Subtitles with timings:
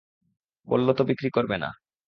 [0.67, 1.69] বললো তো বিক্রি করবে না।